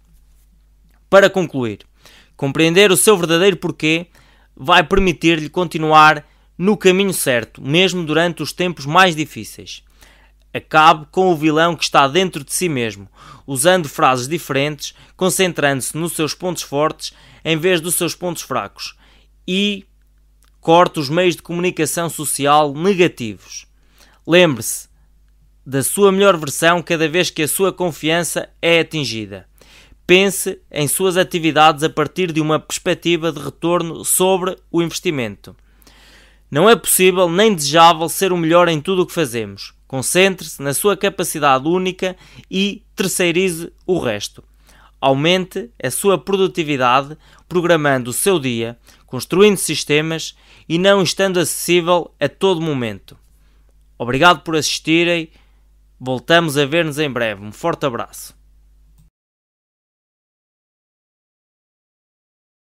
Para 1.09 1.31
concluir, 1.31 1.79
compreender 2.39 2.89
o 2.89 2.95
seu 2.95 3.17
verdadeiro 3.17 3.57
porquê 3.57 4.07
vai 4.55 4.81
permitir-lhe 4.81 5.49
continuar 5.49 6.25
no 6.57 6.77
caminho 6.77 7.11
certo, 7.11 7.61
mesmo 7.61 8.05
durante 8.05 8.41
os 8.41 8.53
tempos 8.53 8.85
mais 8.85 9.13
difíceis. 9.13 9.83
Acabe 10.53 11.05
com 11.11 11.33
o 11.33 11.35
vilão 11.35 11.75
que 11.75 11.83
está 11.83 12.07
dentro 12.07 12.41
de 12.45 12.53
si 12.53 12.69
mesmo, 12.69 13.09
usando 13.45 13.89
frases 13.89 14.25
diferentes, 14.25 14.95
concentrando-se 15.17 15.97
nos 15.97 16.13
seus 16.13 16.33
pontos 16.33 16.63
fortes 16.63 17.11
em 17.43 17.57
vez 17.57 17.81
dos 17.81 17.95
seus 17.95 18.15
pontos 18.15 18.41
fracos. 18.41 18.95
E 19.45 19.85
corte 20.61 20.97
os 20.97 21.09
meios 21.09 21.35
de 21.35 21.41
comunicação 21.41 22.09
social 22.09 22.73
negativos. 22.73 23.67
Lembre-se 24.25 24.87
da 25.65 25.83
sua 25.83 26.09
melhor 26.09 26.37
versão 26.37 26.81
cada 26.81 27.09
vez 27.09 27.29
que 27.29 27.41
a 27.43 27.49
sua 27.49 27.73
confiança 27.73 28.47
é 28.61 28.79
atingida. 28.79 29.48
Pense 30.09 30.59
em 30.71 30.87
suas 30.87 31.17
atividades 31.17 31.83
a 31.83 31.89
partir 31.89 32.31
de 32.31 32.41
uma 32.41 32.59
perspectiva 32.59 33.31
de 33.31 33.39
retorno 33.39 34.03
sobre 34.03 34.57
o 34.71 34.81
investimento. 34.81 35.55
Não 36.49 36.67
é 36.67 36.75
possível 36.75 37.29
nem 37.29 37.53
desejável 37.53 38.09
ser 38.09 38.33
o 38.33 38.37
melhor 38.37 38.67
em 38.67 38.81
tudo 38.81 39.03
o 39.03 39.05
que 39.05 39.13
fazemos. 39.13 39.71
Concentre-se 39.87 40.63
na 40.63 40.73
sua 40.73 40.97
capacidade 40.97 41.67
única 41.67 42.17
e 42.49 42.81
terceirize 42.95 43.71
o 43.85 43.99
resto. 43.99 44.43
Aumente 44.99 45.69
a 45.79 45.91
sua 45.91 46.17
produtividade 46.17 47.15
programando 47.47 48.09
o 48.09 48.13
seu 48.13 48.39
dia, 48.39 48.79
construindo 49.05 49.57
sistemas 49.57 50.35
e 50.67 50.79
não 50.79 51.03
estando 51.03 51.39
acessível 51.39 52.11
a 52.19 52.27
todo 52.27 52.59
momento. 52.59 53.15
Obrigado 53.95 54.41
por 54.41 54.55
assistirem. 54.55 55.29
Voltamos 55.99 56.57
a 56.57 56.65
ver-nos 56.65 56.97
em 56.97 57.11
breve. 57.11 57.45
Um 57.45 57.51
forte 57.51 57.85
abraço. 57.85 58.38